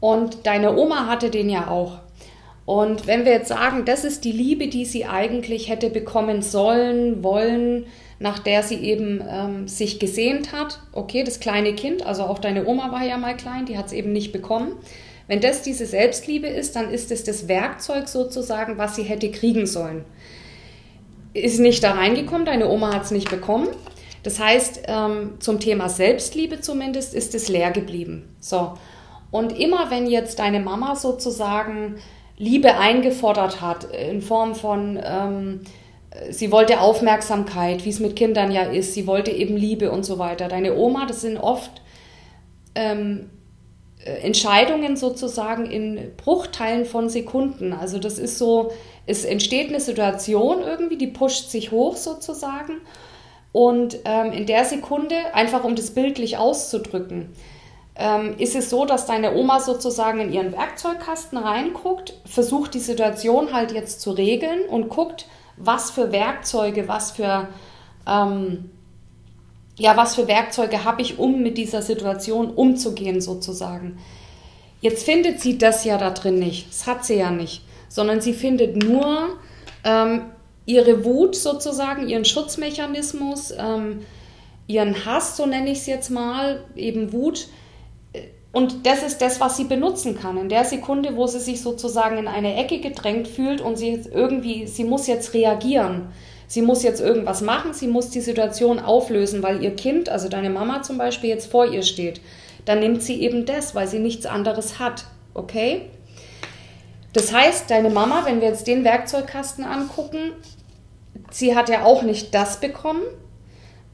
Und 0.00 0.46
deine 0.46 0.76
Oma 0.76 1.06
hatte 1.06 1.30
den 1.30 1.50
ja 1.50 1.68
auch. 1.68 1.98
Und 2.64 3.06
wenn 3.06 3.24
wir 3.24 3.32
jetzt 3.32 3.48
sagen, 3.48 3.84
das 3.84 4.04
ist 4.04 4.24
die 4.24 4.32
Liebe, 4.32 4.68
die 4.68 4.84
sie 4.84 5.06
eigentlich 5.06 5.68
hätte 5.68 5.88
bekommen 5.90 6.42
sollen, 6.42 7.22
wollen, 7.22 7.86
nach 8.20 8.38
der 8.38 8.62
sie 8.62 8.76
eben 8.76 9.22
ähm, 9.28 9.68
sich 9.68 9.98
gesehnt 9.98 10.52
hat, 10.52 10.80
okay, 10.92 11.22
das 11.22 11.40
kleine 11.40 11.74
Kind, 11.74 12.04
also 12.04 12.24
auch 12.24 12.38
deine 12.38 12.66
Oma 12.66 12.90
war 12.90 13.04
ja 13.04 13.16
mal 13.16 13.36
klein, 13.36 13.66
die 13.66 13.78
hat 13.78 13.86
es 13.86 13.92
eben 13.92 14.12
nicht 14.12 14.32
bekommen. 14.32 14.72
Wenn 15.28 15.40
das 15.40 15.62
diese 15.62 15.86
Selbstliebe 15.86 16.48
ist, 16.48 16.74
dann 16.74 16.90
ist 16.90 17.12
es 17.12 17.22
das 17.22 17.48
Werkzeug 17.48 18.08
sozusagen, 18.08 18.78
was 18.78 18.96
sie 18.96 19.02
hätte 19.02 19.30
kriegen 19.30 19.66
sollen. 19.66 20.04
Ist 21.34 21.60
nicht 21.60 21.84
da 21.84 21.92
reingekommen, 21.92 22.46
deine 22.46 22.68
Oma 22.68 22.94
hat 22.94 23.04
es 23.04 23.10
nicht 23.10 23.30
bekommen. 23.30 23.68
Das 24.22 24.40
heißt, 24.40 24.82
ähm, 24.88 25.34
zum 25.38 25.60
Thema 25.60 25.88
Selbstliebe 25.88 26.60
zumindest 26.60 27.14
ist 27.14 27.34
es 27.34 27.48
leer 27.48 27.70
geblieben. 27.70 28.34
So. 28.40 28.74
Und 29.30 29.58
immer 29.58 29.90
wenn 29.90 30.06
jetzt 30.06 30.38
deine 30.38 30.60
Mama 30.60 30.96
sozusagen 30.96 31.96
Liebe 32.38 32.78
eingefordert 32.78 33.60
hat, 33.60 33.84
in 33.84 34.22
Form 34.22 34.54
von, 34.54 34.98
ähm, 35.04 35.60
sie 36.30 36.50
wollte 36.50 36.80
Aufmerksamkeit, 36.80 37.84
wie 37.84 37.90
es 37.90 38.00
mit 38.00 38.16
Kindern 38.16 38.50
ja 38.50 38.62
ist, 38.62 38.94
sie 38.94 39.06
wollte 39.06 39.30
eben 39.30 39.56
Liebe 39.56 39.90
und 39.90 40.04
so 40.04 40.18
weiter. 40.18 40.48
Deine 40.48 40.76
Oma, 40.76 41.06
das 41.06 41.20
sind 41.20 41.36
oft 41.36 41.82
ähm, 42.74 43.30
äh, 44.04 44.12
Entscheidungen 44.22 44.96
sozusagen 44.96 45.66
in 45.66 46.12
Bruchteilen 46.16 46.84
von 46.84 47.08
Sekunden. 47.08 47.72
Also 47.72 47.98
das 47.98 48.18
ist 48.18 48.38
so, 48.38 48.72
es 49.06 49.24
entsteht 49.24 49.68
eine 49.68 49.80
Situation 49.80 50.62
irgendwie, 50.62 50.96
die 50.96 51.08
pusht 51.08 51.50
sich 51.50 51.70
hoch 51.72 51.96
sozusagen. 51.96 52.80
Und 53.52 53.98
ähm, 54.04 54.32
in 54.32 54.46
der 54.46 54.64
Sekunde, 54.64 55.16
einfach 55.34 55.64
um 55.64 55.74
das 55.74 55.90
bildlich 55.90 56.36
auszudrücken, 56.36 57.30
ähm, 57.96 58.36
ist 58.38 58.54
es 58.54 58.70
so, 58.70 58.84
dass 58.84 59.06
deine 59.06 59.34
Oma 59.34 59.60
sozusagen 59.60 60.20
in 60.20 60.32
ihren 60.32 60.52
Werkzeugkasten 60.52 61.38
reinguckt, 61.38 62.14
versucht 62.24 62.74
die 62.74 62.78
Situation 62.78 63.52
halt 63.52 63.72
jetzt 63.72 64.00
zu 64.00 64.12
regeln 64.12 64.60
und 64.68 64.88
guckt, 64.88 65.26
was 65.58 65.90
für 65.90 66.12
Werkzeuge, 66.12 66.88
was 66.88 67.12
für, 67.12 67.48
ähm, 68.06 68.70
ja, 69.76 69.96
was 69.96 70.14
für 70.14 70.28
Werkzeuge 70.28 70.84
habe 70.84 71.02
ich, 71.02 71.18
um 71.18 71.42
mit 71.42 71.58
dieser 71.58 71.82
Situation 71.82 72.50
umzugehen 72.50 73.20
sozusagen. 73.20 73.98
Jetzt 74.80 75.04
findet 75.04 75.40
sie 75.40 75.58
das 75.58 75.84
ja 75.84 75.98
da 75.98 76.10
drin 76.10 76.38
nicht, 76.38 76.68
das 76.68 76.86
hat 76.86 77.04
sie 77.04 77.16
ja 77.16 77.30
nicht, 77.30 77.62
sondern 77.88 78.20
sie 78.20 78.32
findet 78.32 78.76
nur 78.76 79.36
ähm, 79.84 80.22
ihre 80.66 81.04
Wut 81.04 81.34
sozusagen, 81.34 82.08
ihren 82.08 82.24
Schutzmechanismus, 82.24 83.52
ähm, 83.58 84.04
ihren 84.68 85.04
Hass, 85.04 85.36
so 85.36 85.46
nenne 85.46 85.70
ich 85.70 85.78
es 85.78 85.86
jetzt 85.86 86.10
mal, 86.10 86.62
eben 86.76 87.12
Wut, 87.12 87.48
und 88.58 88.86
das 88.86 89.04
ist 89.04 89.22
das, 89.22 89.38
was 89.38 89.56
sie 89.56 89.62
benutzen 89.62 90.18
kann. 90.18 90.36
In 90.36 90.48
der 90.48 90.64
Sekunde, 90.64 91.14
wo 91.14 91.28
sie 91.28 91.38
sich 91.38 91.62
sozusagen 91.62 92.18
in 92.18 92.26
eine 92.26 92.56
Ecke 92.56 92.80
gedrängt 92.80 93.28
fühlt 93.28 93.60
und 93.60 93.78
sie 93.78 94.02
irgendwie, 94.12 94.66
sie 94.66 94.82
muss 94.82 95.06
jetzt 95.06 95.32
reagieren. 95.32 96.08
Sie 96.48 96.62
muss 96.62 96.82
jetzt 96.82 97.00
irgendwas 97.00 97.40
machen, 97.40 97.72
sie 97.72 97.86
muss 97.86 98.10
die 98.10 98.20
Situation 98.20 98.80
auflösen, 98.80 99.44
weil 99.44 99.62
ihr 99.62 99.76
Kind, 99.76 100.08
also 100.08 100.28
deine 100.28 100.50
Mama 100.50 100.82
zum 100.82 100.98
Beispiel, 100.98 101.30
jetzt 101.30 101.48
vor 101.48 101.66
ihr 101.66 101.84
steht. 101.84 102.20
Dann 102.64 102.80
nimmt 102.80 103.00
sie 103.00 103.22
eben 103.22 103.46
das, 103.46 103.76
weil 103.76 103.86
sie 103.86 104.00
nichts 104.00 104.26
anderes 104.26 104.80
hat. 104.80 105.04
Okay? 105.34 105.82
Das 107.12 107.32
heißt, 107.32 107.70
deine 107.70 107.90
Mama, 107.90 108.24
wenn 108.24 108.40
wir 108.40 108.48
jetzt 108.48 108.66
den 108.66 108.82
Werkzeugkasten 108.82 109.64
angucken, 109.64 110.32
sie 111.30 111.54
hat 111.54 111.68
ja 111.68 111.84
auch 111.84 112.02
nicht 112.02 112.34
das 112.34 112.58
bekommen, 112.58 113.04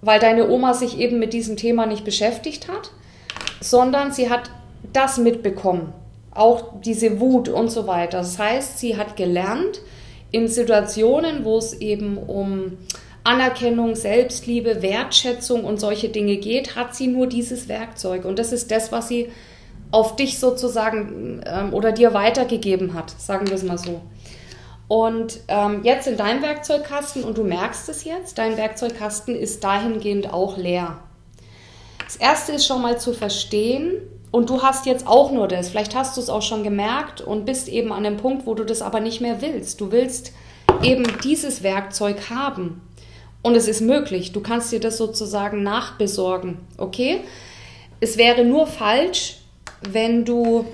weil 0.01 0.21
deine 0.21 0.49
Oma 0.49 0.73
sich 0.73 0.99
eben 0.99 1.19
mit 1.19 1.35
diesem 1.35 1.59
Thema 1.59 1.85
nicht 1.85 2.07
beschäftigt 2.07 2.69
hat 2.69 2.93
sondern 3.65 4.13
sie 4.13 4.29
hat 4.29 4.51
das 4.93 5.19
mitbekommen, 5.19 5.93
auch 6.31 6.81
diese 6.85 7.21
Wut 7.21 7.49
und 7.49 7.71
so 7.71 7.87
weiter. 7.87 8.19
Das 8.19 8.39
heißt, 8.39 8.79
sie 8.79 8.97
hat 8.97 9.17
gelernt, 9.17 9.81
in 10.31 10.49
Situationen, 10.49 11.45
wo 11.45 11.59
es 11.59 11.75
eben 11.75 12.19
um 12.19 12.77
Anerkennung, 13.23 13.95
Selbstliebe, 13.95 14.83
Wertschätzung 14.83 15.65
und 15.65 15.81
solche 15.81 16.09
Dinge 16.09 16.37
geht, 16.37 16.77
hat 16.77 16.95
sie 16.95 17.07
nur 17.07 17.27
dieses 17.27 17.69
Werkzeug. 17.69 18.25
Und 18.25 18.39
das 18.39 18.53
ist 18.53 18.71
das, 18.71 18.93
was 18.93 19.09
sie 19.09 19.31
auf 19.93 20.17
dich 20.17 20.39
sozusagen 20.39 21.41
ähm, 21.47 21.73
oder 21.73 21.93
dir 21.93 22.15
weitergegeben 22.15 22.95
hat, 22.95 23.11
sagen 23.19 23.47
wir 23.47 23.55
es 23.55 23.63
mal 23.63 23.79
so. 23.79 24.01
Und 24.89 25.41
ähm, 25.49 25.81
jetzt 25.85 26.07
in 26.07 26.17
deinem 26.17 26.43
Werkzeugkasten, 26.43 27.25
und 27.25 27.39
du 27.39 27.45
merkst 27.45 27.89
es 27.89 28.05
jetzt, 28.05 28.37
dein 28.37 28.57
Werkzeugkasten 28.57 29.35
ist 29.35 29.65
dahingehend 29.65 30.33
auch 30.33 30.59
leer. 30.59 30.99
Das 32.05 32.17
erste 32.17 32.53
ist 32.53 32.67
schon 32.67 32.83
mal 32.83 32.99
zu 32.99 33.13
verstehen, 33.13 34.01
und 34.35 34.51
du 34.51 34.63
hast 34.63 34.85
jetzt 34.85 35.07
auch 35.07 35.31
nur 35.31 35.47
das. 35.47 35.69
Vielleicht 35.69 35.95
hast 35.95 36.17
du 36.17 36.21
es 36.21 36.29
auch 36.29 36.43
schon 36.43 36.65
gemerkt 36.65 37.21
und 37.21 37.45
bist 37.45 37.69
eben 37.69 37.93
an 37.93 38.03
dem 38.03 38.17
Punkt, 38.17 38.47
wo 38.47 38.55
du 38.55 38.65
das 38.65 38.83
aber 38.83 38.99
nicht 38.99 39.21
mehr 39.21 39.41
willst. 39.41 39.81
Du 39.81 39.93
willst 39.93 40.33
eben 40.83 41.05
dieses 41.23 41.63
Werkzeug 41.63 42.31
haben. 42.31 42.83
Und 43.43 43.55
es 43.55 43.69
ist 43.69 43.81
möglich. 43.81 44.33
Du 44.33 44.41
kannst 44.41 44.73
dir 44.73 44.81
das 44.81 44.97
sozusagen 44.97 45.63
nachbesorgen. 45.63 46.57
Okay? 46.79 47.21
Es 48.01 48.17
wäre 48.17 48.45
nur 48.45 48.67
falsch, 48.67 49.37
wenn 49.89 50.25
du 50.25 50.67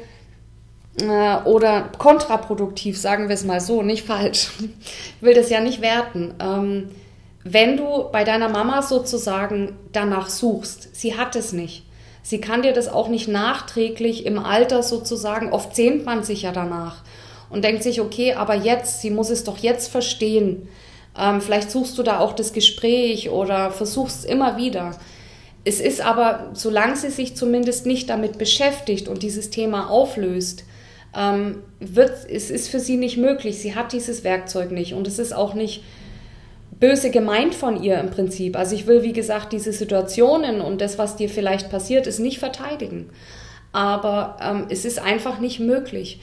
äh, 0.99 1.43
oder 1.45 1.91
kontraproduktiv, 1.99 2.99
sagen 2.99 3.29
wir 3.29 3.35
es 3.35 3.45
mal 3.45 3.61
so, 3.61 3.83
nicht 3.83 4.07
falsch. 4.07 4.49
Ich 4.59 5.21
will 5.21 5.35
das 5.35 5.51
ja 5.51 5.61
nicht 5.61 5.83
werten. 5.83 6.33
Ähm, 6.41 6.89
wenn 7.45 7.77
du 7.77 8.11
bei 8.13 8.25
deiner 8.25 8.49
Mama 8.49 8.83
sozusagen 8.83 9.77
danach 9.93 10.29
suchst, 10.29 10.95
sie 10.95 11.17
hat 11.17 11.37
es 11.37 11.53
nicht 11.53 11.85
Sie 12.23 12.41
kann 12.41 12.63
dir 12.63 12.73
das 12.73 12.89
auch 12.89 13.09
nicht 13.09 13.29
nachträglich 13.29 14.27
im 14.27 14.39
Alter 14.39 14.83
sozusagen, 14.83 15.53
oft 15.53 15.75
sehnt 15.75 16.05
man 16.05 16.23
sich 16.23 16.43
ja 16.43 16.53
danach 16.53 17.03
und 17.49 17.65
denkt 17.65 17.83
sich, 17.83 18.01
okay, 18.01 18.35
aber 18.35 18.55
jetzt, 18.55 19.01
sie 19.01 19.11
muss 19.11 19.31
es 19.31 19.45
doch 19.45 19.59
jetzt 19.59 19.91
verstehen. 19.91 20.69
Ähm, 21.19 21.41
vielleicht 21.41 21.71
suchst 21.71 21.99
du 21.99 22.03
da 22.03 22.21
auch 22.21 22.35
das 22.35 22.53
Gespräch 22.53 23.31
oder 23.31 23.71
versuchst 23.71 24.25
immer 24.25 24.57
wieder. 24.57 24.97
Es 25.65 25.81
ist 25.81 26.01
aber, 26.01 26.51
solange 26.55 26.97
sie 26.97 27.11
sich 27.11 27.37
zumindest 27.37 27.85
nicht 27.87 28.09
damit 28.09 28.39
beschäftigt 28.39 29.09
und 29.09 29.23
dieses 29.23 29.51
Thema 29.51 29.91
auflöst, 29.91 30.65
ähm, 31.17 31.63
wird, 31.81 32.13
es 32.31 32.51
ist 32.51 32.69
für 32.69 32.81
sie 32.81 32.97
nicht 32.97 33.17
möglich. 33.17 33.59
Sie 33.59 33.75
hat 33.75 33.93
dieses 33.93 34.23
Werkzeug 34.23 34.71
nicht 34.71 34.95
und 34.95 35.07
es 35.07 35.19
ist 35.19 35.33
auch 35.35 35.55
nicht 35.55 35.83
böse 36.81 37.11
gemeint 37.11 37.55
von 37.55 37.83
ihr 37.83 37.99
im 38.01 38.11
Prinzip. 38.11 38.57
Also 38.57 38.75
ich 38.75 38.87
will, 38.87 39.03
wie 39.03 39.13
gesagt, 39.13 39.53
diese 39.53 39.73
Situationen 39.73 40.61
und 40.61 40.81
das, 40.81 40.99
was 40.99 41.17
dir 41.17 41.29
vielleicht 41.29 41.71
passiert, 41.71 42.07
ist 42.07 42.19
nicht 42.19 42.39
verteidigen. 42.39 43.11
Aber 43.73 44.37
ähm, 44.43 44.67
es 44.71 44.85
ist 44.85 44.99
einfach 44.99 45.39
nicht 45.39 45.61
möglich. 45.61 46.21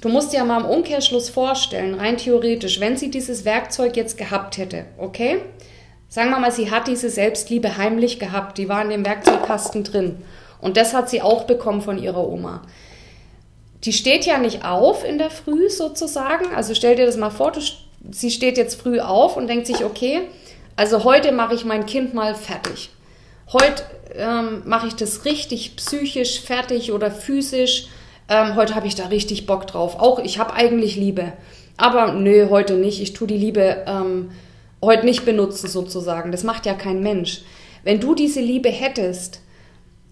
Du 0.00 0.08
musst 0.08 0.32
dir 0.32 0.38
ja 0.38 0.44
mal 0.44 0.60
im 0.60 0.66
Umkehrschluss 0.66 1.28
vorstellen, 1.28 1.94
rein 1.94 2.16
theoretisch, 2.16 2.80
wenn 2.80 2.96
sie 2.96 3.10
dieses 3.10 3.44
Werkzeug 3.44 3.96
jetzt 3.96 4.16
gehabt 4.16 4.56
hätte, 4.56 4.86
okay? 4.96 5.42
Sagen 6.08 6.30
wir 6.30 6.38
mal, 6.38 6.52
sie 6.52 6.70
hat 6.70 6.88
diese 6.88 7.10
Selbstliebe 7.10 7.76
heimlich 7.76 8.18
gehabt, 8.18 8.56
die 8.56 8.68
war 8.68 8.82
in 8.82 8.88
dem 8.88 9.04
Werkzeugkasten 9.04 9.84
drin. 9.84 10.22
Und 10.60 10.76
das 10.76 10.94
hat 10.94 11.10
sie 11.10 11.20
auch 11.20 11.44
bekommen 11.44 11.82
von 11.82 11.98
ihrer 11.98 12.26
Oma. 12.26 12.62
Die 13.84 13.92
steht 13.92 14.24
ja 14.24 14.38
nicht 14.38 14.64
auf 14.64 15.04
in 15.04 15.18
der 15.18 15.30
Früh 15.30 15.68
sozusagen. 15.68 16.54
Also 16.54 16.74
stell 16.74 16.96
dir 16.96 17.06
das 17.06 17.16
mal 17.16 17.30
vor, 17.30 17.52
du 17.52 17.60
sie 18.10 18.30
steht 18.30 18.56
jetzt 18.56 18.80
früh 18.80 19.00
auf 19.00 19.36
und 19.36 19.46
denkt 19.46 19.66
sich, 19.66 19.84
okay, 19.84 20.22
also 20.76 21.04
heute 21.04 21.32
mache 21.32 21.54
ich 21.54 21.64
mein 21.64 21.86
Kind 21.86 22.14
mal 22.14 22.34
fertig. 22.34 22.90
Heute 23.52 23.84
ähm, 24.14 24.62
mache 24.64 24.86
ich 24.86 24.94
das 24.94 25.24
richtig 25.24 25.76
psychisch 25.76 26.40
fertig 26.40 26.92
oder 26.92 27.10
physisch. 27.10 27.88
Ähm, 28.28 28.54
heute 28.54 28.74
habe 28.74 28.86
ich 28.86 28.94
da 28.94 29.06
richtig 29.06 29.46
Bock 29.46 29.66
drauf. 29.66 29.98
Auch 29.98 30.20
ich 30.20 30.38
habe 30.38 30.54
eigentlich 30.54 30.96
Liebe. 30.96 31.32
Aber 31.76 32.12
nö, 32.12 32.48
heute 32.50 32.74
nicht. 32.74 33.00
Ich 33.00 33.12
tue 33.12 33.26
die 33.26 33.36
Liebe 33.36 33.84
ähm, 33.86 34.30
heute 34.82 35.04
nicht 35.04 35.24
benutzen 35.24 35.68
sozusagen. 35.68 36.32
Das 36.32 36.44
macht 36.44 36.66
ja 36.66 36.74
kein 36.74 37.02
Mensch. 37.02 37.42
Wenn 37.82 38.00
du 38.00 38.14
diese 38.14 38.40
Liebe 38.40 38.68
hättest, 38.68 39.40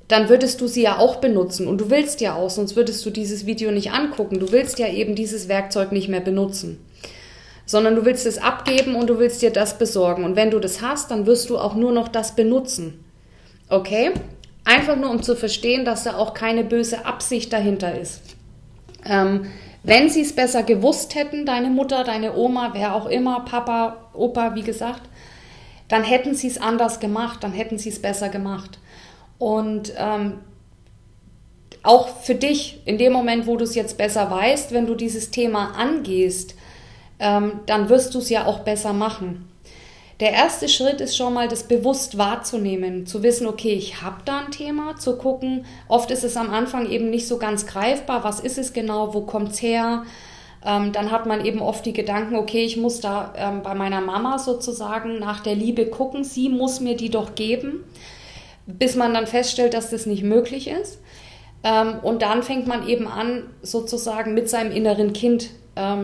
dann 0.09 0.29
würdest 0.29 0.61
du 0.61 0.67
sie 0.67 0.83
ja 0.83 0.99
auch 0.99 1.17
benutzen. 1.17 1.67
Und 1.67 1.81
du 1.81 1.91
willst 1.91 2.21
ja 2.21 2.35
auch, 2.35 2.51
sonst 2.51 2.77
würdest 2.77 3.05
du 3.05 3.11
dieses 3.11 3.47
Video 3.47 3.71
nicht 3.71 3.93
angucken. 3.93 4.41
Du 4.41 4.51
willst 4.53 4.79
ja 4.79 4.89
eben 4.89 5.15
dieses 5.15 5.49
Werkzeug 5.49 5.93
nicht 5.93 6.09
mehr 6.09 6.21
benutzen 6.21 6.79
sondern 7.69 7.97
du 7.97 8.07
willst 8.07 8.25
es 8.25 8.39
abgeben 8.39 8.97
und 8.97 9.11
du 9.11 9.19
willst 9.19 9.43
dir 9.43 9.51
das 9.51 9.77
besorgen. 9.77 10.25
Und 10.25 10.37
wenn 10.37 10.51
du 10.51 10.59
das 10.59 10.81
hast, 10.81 11.11
dann 11.11 11.27
wirst 11.27 11.51
du 11.51 11.59
auch 11.59 11.75
nur 11.75 11.93
noch 11.93 12.09
das 12.09 12.35
benutzen. 12.35 13.05
Okay? 13.69 14.13
Einfach 14.65 14.97
nur, 14.97 15.11
um 15.11 15.23
zu 15.23 15.37
verstehen, 15.37 15.85
dass 15.85 16.05
da 16.05 16.17
auch 16.17 16.33
keine 16.33 16.65
böse 16.65 17.05
Absicht 17.05 17.53
dahinter 17.53 18.01
ist. 18.01 18.23
Ähm, 19.05 19.51
wenn 19.83 20.09
sie 20.09 20.23
es 20.23 20.35
besser 20.35 20.63
gewusst 20.63 21.15
hätten, 21.15 21.45
deine 21.45 21.69
Mutter, 21.69 22.05
deine 22.05 22.35
Oma, 22.35 22.71
wer 22.73 22.95
auch 22.95 23.05
immer, 23.05 23.41
Papa, 23.41 24.09
Opa, 24.15 24.55
wie 24.55 24.63
gesagt, 24.63 25.03
dann 25.89 26.05
hätten 26.05 26.35
sie 26.35 26.49
es 26.49 26.59
anders 26.59 27.01
gemacht, 27.01 27.45
dann 27.45 27.53
hätten 27.53 27.77
sie 27.77 27.91
es 27.91 28.01
besser 28.01 28.31
gemacht. 28.31 28.79
Und 29.37 29.93
ähm, 29.99 30.39
auch 31.83 32.09
für 32.09 32.35
dich, 32.35 32.81
in 32.87 32.97
dem 32.97 33.13
Moment, 33.13 33.47
wo 33.47 33.59
du 33.59 33.65
es 33.65 33.75
jetzt 33.75 33.99
besser 33.99 34.31
weißt, 34.31 34.73
wenn 34.73 34.87
du 34.87 34.95
dieses 34.95 35.31
Thema 35.31 35.73
angehst, 35.77 36.55
ähm, 37.19 37.61
dann 37.67 37.89
wirst 37.89 38.15
du 38.15 38.19
es 38.19 38.31
ja 38.31 38.47
auch 38.47 38.61
besser 38.61 38.93
machen. 38.93 39.49
Der 40.21 40.33
erste 40.33 40.69
Schritt 40.69 41.01
ist 41.01 41.17
schon 41.17 41.33
mal, 41.33 41.47
das 41.47 41.63
bewusst 41.63 42.19
wahrzunehmen, 42.19 43.07
zu 43.07 43.23
wissen, 43.23 43.47
okay, 43.47 43.75
ich 43.75 44.03
habe 44.03 44.17
da 44.25 44.41
ein 44.41 44.51
Thema, 44.51 44.97
zu 44.97 45.17
gucken. 45.17 45.65
Oft 45.87 46.11
ist 46.11 46.25
es 46.25 46.37
am 46.37 46.51
Anfang 46.51 46.91
eben 46.91 47.09
nicht 47.09 47.29
so 47.29 47.39
ganz 47.39 47.67
greifbar, 47.67 48.25
was 48.25 48.41
ist 48.41 48.59
es 48.59 48.73
genau, 48.73 49.15
wo 49.15 49.21
kommt 49.21 49.53
es 49.53 49.63
her. 49.63 50.03
Ähm, 50.67 50.91
dann 50.91 51.13
hat 51.13 51.27
man 51.27 51.45
eben 51.45 51.61
oft 51.61 51.87
die 51.87 51.93
Gedanken, 51.93 52.35
okay, 52.35 52.65
ich 52.65 52.77
muss 52.77 53.01
da 53.01 53.33
ähm, 53.37 53.63
bei 53.63 53.75
meiner 53.75 54.01
Mama 54.01 54.41
sozusagen 54.41 55.21
nach 55.21 55.39
der 55.39 55.55
Liebe 55.55 55.87
gucken, 55.87 56.25
sie 56.25 56.49
muss 56.49 56.81
mir 56.81 56.97
die 56.97 57.11
doch 57.11 57.37
geben, 57.37 57.85
bis 58.67 58.97
man 58.97 59.15
dann 59.15 59.29
feststellt, 59.29 59.73
dass 59.73 59.91
das 59.91 60.05
nicht 60.07 60.25
möglich 60.25 60.67
ist. 60.67 60.99
Ähm, 61.63 62.01
und 62.03 62.23
dann 62.23 62.43
fängt 62.43 62.67
man 62.67 62.89
eben 62.89 63.07
an, 63.07 63.45
sozusagen 63.63 64.35
mit 64.35 64.51
seinem 64.51 64.73
inneren 64.73 65.13
Kind 65.13 65.51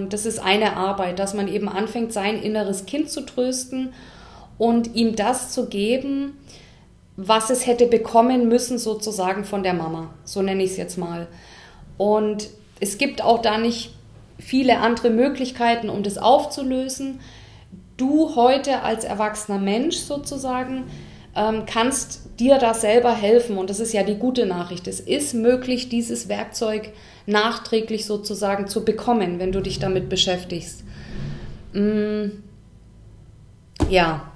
das 0.08 0.26
ist 0.26 0.38
eine 0.38 0.76
Arbeit, 0.76 1.18
dass 1.18 1.34
man 1.34 1.48
eben 1.48 1.68
anfängt, 1.68 2.12
sein 2.12 2.40
inneres 2.40 2.86
Kind 2.86 3.10
zu 3.10 3.22
trösten 3.22 3.92
und 4.56 4.94
ihm 4.94 5.16
das 5.16 5.50
zu 5.52 5.66
geben, 5.66 6.38
was 7.16 7.50
es 7.50 7.66
hätte 7.66 7.86
bekommen 7.86 8.48
müssen, 8.48 8.78
sozusagen 8.78 9.44
von 9.44 9.62
der 9.62 9.74
Mama. 9.74 10.10
So 10.24 10.42
nenne 10.42 10.62
ich 10.62 10.72
es 10.72 10.76
jetzt 10.76 10.98
mal. 10.98 11.26
Und 11.96 12.48
es 12.80 12.98
gibt 12.98 13.22
auch 13.22 13.40
da 13.40 13.58
nicht 13.58 13.94
viele 14.38 14.78
andere 14.78 15.10
Möglichkeiten, 15.10 15.88
um 15.88 16.02
das 16.02 16.18
aufzulösen. 16.18 17.20
Du 17.96 18.34
heute 18.34 18.82
als 18.82 19.04
erwachsener 19.04 19.58
Mensch 19.58 19.96
sozusagen 19.96 20.84
ähm, 21.36 21.64
kannst 21.66 22.20
dir 22.38 22.58
da 22.58 22.74
selber 22.74 23.14
helfen. 23.14 23.58
Und 23.58 23.70
das 23.70 23.80
ist 23.80 23.92
ja 23.92 24.02
die 24.02 24.16
gute 24.16 24.46
Nachricht. 24.46 24.86
Es 24.86 25.00
ist 25.00 25.34
möglich, 25.34 25.88
dieses 25.88 26.28
Werkzeug 26.28 26.90
nachträglich 27.26 28.06
sozusagen 28.06 28.66
zu 28.68 28.84
bekommen, 28.84 29.38
wenn 29.38 29.52
du 29.52 29.60
dich 29.60 29.78
damit 29.78 30.08
beschäftigst. 30.08 30.84
Mm, 31.72 32.26
ja. 33.88 34.30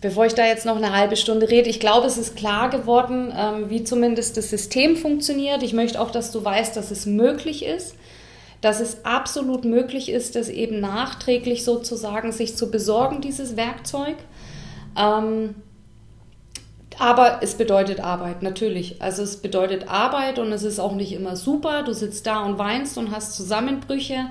Bevor 0.00 0.26
ich 0.26 0.34
da 0.34 0.44
jetzt 0.44 0.66
noch 0.66 0.76
eine 0.76 0.96
halbe 0.96 1.14
Stunde 1.14 1.48
rede, 1.48 1.70
ich 1.70 1.78
glaube, 1.78 2.08
es 2.08 2.18
ist 2.18 2.34
klar 2.34 2.70
geworden, 2.70 3.32
ähm, 3.36 3.70
wie 3.70 3.84
zumindest 3.84 4.36
das 4.36 4.50
System 4.50 4.96
funktioniert. 4.96 5.62
Ich 5.62 5.74
möchte 5.74 6.00
auch, 6.00 6.10
dass 6.10 6.32
du 6.32 6.44
weißt, 6.44 6.76
dass 6.76 6.90
es 6.90 7.06
möglich 7.06 7.64
ist, 7.64 7.94
dass 8.60 8.80
es 8.80 9.04
absolut 9.04 9.64
möglich 9.64 10.08
ist, 10.08 10.34
das 10.34 10.48
eben 10.48 10.80
nachträglich 10.80 11.62
sozusagen 11.64 12.32
sich 12.32 12.56
zu 12.56 12.70
besorgen, 12.70 13.20
dieses 13.20 13.56
Werkzeug. 13.56 14.16
Ähm, 14.96 15.54
aber 16.98 17.38
es 17.42 17.54
bedeutet 17.54 18.00
Arbeit, 18.00 18.42
natürlich. 18.42 19.00
Also 19.02 19.22
es 19.22 19.38
bedeutet 19.38 19.88
Arbeit 19.88 20.38
und 20.38 20.52
es 20.52 20.62
ist 20.62 20.78
auch 20.78 20.94
nicht 20.94 21.12
immer 21.12 21.36
super. 21.36 21.82
Du 21.82 21.92
sitzt 21.92 22.26
da 22.26 22.44
und 22.44 22.58
weinst 22.58 22.98
und 22.98 23.10
hast 23.10 23.34
Zusammenbrüche, 23.34 24.26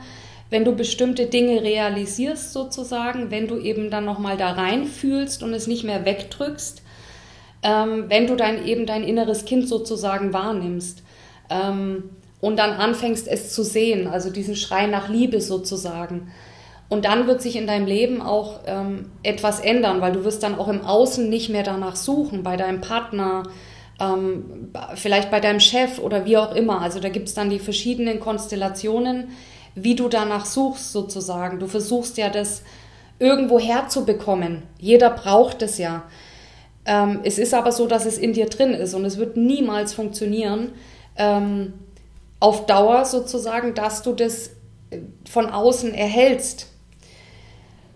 wenn 0.49 0.65
du 0.65 0.75
bestimmte 0.75 1.25
Dinge 1.25 1.63
realisierst 1.63 2.53
sozusagen, 2.53 3.31
wenn 3.31 3.47
du 3.47 3.57
eben 3.57 3.89
dann 3.89 4.05
nochmal 4.05 4.37
da 4.37 4.51
reinfühlst 4.51 5.43
und 5.43 5.53
es 5.53 5.67
nicht 5.67 5.83
mehr 5.83 6.05
wegdrückst, 6.05 6.81
ähm, 7.63 8.05
wenn 8.07 8.27
du 8.27 8.35
dann 8.35 8.65
eben 8.65 8.85
dein 8.85 9.03
inneres 9.03 9.45
Kind 9.45 9.67
sozusagen 9.67 10.33
wahrnimmst 10.33 11.03
ähm, 11.49 12.09
und 12.41 12.57
dann 12.57 12.71
anfängst 12.71 13.27
es 13.27 13.53
zu 13.53 13.63
sehen, 13.63 14.07
also 14.07 14.29
diesen 14.29 14.55
Schrei 14.55 14.87
nach 14.87 15.09
Liebe 15.09 15.41
sozusagen. 15.41 16.31
Und 16.91 17.05
dann 17.05 17.25
wird 17.25 17.41
sich 17.41 17.55
in 17.55 17.67
deinem 17.67 17.85
Leben 17.85 18.21
auch 18.21 18.59
ähm, 18.65 19.11
etwas 19.23 19.61
ändern, 19.61 20.01
weil 20.01 20.11
du 20.11 20.25
wirst 20.25 20.43
dann 20.43 20.59
auch 20.59 20.67
im 20.67 20.83
Außen 20.83 21.29
nicht 21.29 21.47
mehr 21.47 21.63
danach 21.63 21.95
suchen, 21.95 22.43
bei 22.43 22.57
deinem 22.57 22.81
Partner, 22.81 23.43
ähm, 23.97 24.73
vielleicht 24.95 25.31
bei 25.31 25.39
deinem 25.39 25.61
Chef 25.61 25.99
oder 25.99 26.25
wie 26.25 26.35
auch 26.35 26.53
immer. 26.53 26.81
Also 26.81 26.99
da 26.99 27.07
gibt 27.07 27.29
es 27.29 27.33
dann 27.33 27.49
die 27.49 27.59
verschiedenen 27.59 28.19
Konstellationen, 28.19 29.29
wie 29.73 29.95
du 29.95 30.09
danach 30.09 30.45
suchst 30.45 30.91
sozusagen. 30.91 31.59
Du 31.59 31.67
versuchst 31.67 32.17
ja 32.17 32.29
das 32.29 32.61
irgendwo 33.19 33.57
herzubekommen. 33.57 34.63
Jeder 34.77 35.11
braucht 35.11 35.61
es 35.61 35.77
ja. 35.77 36.03
Ähm, 36.83 37.21
es 37.23 37.39
ist 37.39 37.53
aber 37.53 37.71
so, 37.71 37.87
dass 37.87 38.05
es 38.05 38.17
in 38.17 38.33
dir 38.33 38.47
drin 38.47 38.73
ist 38.73 38.93
und 38.95 39.05
es 39.05 39.17
wird 39.17 39.37
niemals 39.37 39.93
funktionieren 39.93 40.73
ähm, 41.15 41.71
auf 42.41 42.65
Dauer 42.65 43.05
sozusagen, 43.05 43.75
dass 43.75 44.03
du 44.03 44.11
das 44.11 44.49
von 45.23 45.45
außen 45.45 45.93
erhältst 45.93 46.67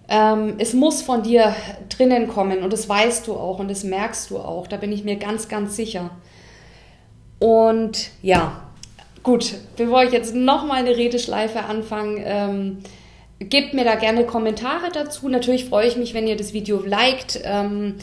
ähm, 0.08 0.56
es 0.60 0.74
muss 0.74 1.02
von 1.02 1.24
dir 1.24 1.56
drinnen 1.90 2.28
kommen 2.28 2.64
und 2.64 2.72
das 2.72 2.88
weißt 2.88 3.28
du 3.28 3.34
auch 3.34 3.60
und 3.60 3.70
das 3.70 3.84
merkst 3.84 4.30
du 4.30 4.38
auch. 4.38 4.68
Da 4.68 4.78
bin 4.78 4.92
ich 4.92 5.04
mir 5.04 5.16
ganz, 5.16 5.48
ganz 5.48 5.76
sicher. 5.76 6.12
Und 7.40 8.10
ja, 8.22 8.62
gut, 9.24 9.56
bevor 9.76 10.04
ich 10.04 10.12
jetzt 10.12 10.36
nochmal 10.36 10.80
eine 10.80 10.96
Redeschleife 10.96 11.66
anfange, 11.66 12.24
ähm, 12.24 12.78
gebt 13.40 13.74
mir 13.74 13.84
da 13.84 13.96
gerne 13.96 14.26
Kommentare 14.26 14.92
dazu. 14.94 15.28
Natürlich 15.28 15.66
freue 15.66 15.88
ich 15.88 15.98
mich, 15.98 16.14
wenn 16.14 16.28
ihr 16.28 16.38
das 16.38 16.54
Video 16.54 16.82
liked. 16.82 17.42
Ähm, 17.44 17.96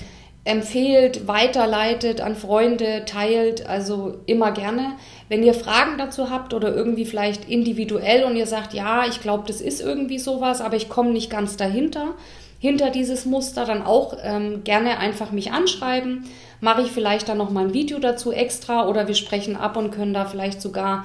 empfehlt, 0.44 1.28
weiterleitet 1.28 2.20
an 2.20 2.34
Freunde, 2.34 3.04
teilt, 3.06 3.66
also 3.66 4.16
immer 4.26 4.50
gerne. 4.50 4.94
Wenn 5.28 5.44
ihr 5.44 5.54
Fragen 5.54 5.98
dazu 5.98 6.30
habt 6.30 6.52
oder 6.52 6.74
irgendwie 6.74 7.04
vielleicht 7.04 7.48
individuell 7.48 8.24
und 8.24 8.34
ihr 8.34 8.46
sagt, 8.46 8.74
ja, 8.74 9.06
ich 9.06 9.20
glaube, 9.20 9.44
das 9.46 9.60
ist 9.60 9.80
irgendwie 9.80 10.18
sowas, 10.18 10.60
aber 10.60 10.74
ich 10.74 10.88
komme 10.88 11.10
nicht 11.10 11.30
ganz 11.30 11.56
dahinter, 11.56 12.14
hinter 12.58 12.90
dieses 12.90 13.24
Muster, 13.24 13.64
dann 13.64 13.82
auch 13.82 14.16
ähm, 14.22 14.64
gerne 14.64 14.98
einfach 14.98 15.30
mich 15.30 15.52
anschreiben. 15.52 16.24
Mache 16.60 16.82
ich 16.82 16.92
vielleicht 16.92 17.28
dann 17.28 17.38
noch 17.38 17.50
mal 17.50 17.64
ein 17.64 17.74
Video 17.74 17.98
dazu 17.98 18.32
extra 18.32 18.88
oder 18.88 19.06
wir 19.08 19.16
sprechen 19.16 19.56
ab 19.56 19.76
und 19.76 19.90
können 19.90 20.14
da 20.14 20.24
vielleicht 20.24 20.60
sogar 20.60 21.04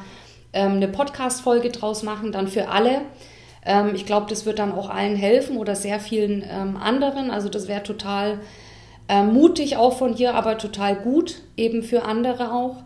ähm, 0.53 0.74
eine 0.74 0.88
Podcast-Folge 0.88 1.70
draus 1.70 2.03
machen, 2.03 2.32
dann 2.32 2.48
für 2.48 2.70
alle. 2.70 3.01
Ähm, 3.65 3.94
ich 3.94 4.06
glaube, 4.06 4.27
das 4.29 4.46
wird 4.46 4.60
dann 4.60 4.72
auch 4.72 4.89
allen 4.89 5.15
helfen 5.15 5.58
oder 5.58 5.75
sehr 5.75 6.00
vielen 6.00 6.44
ähm, 6.48 6.77
anderen. 6.77 7.32
Also 7.32 7.50
das 7.50 7.67
wäre 7.67 7.84
total 7.84 8.39
äh, 9.08 9.24
mutig 9.24 9.78
auch 9.78 9.98
von 9.98 10.16
dir, 10.16 10.36
aber 10.36 10.58
total 10.58 10.96
gut, 10.96 11.42
eben 11.56 11.84
für 11.84 12.04
andere 12.04 12.52
auch. 12.52 12.84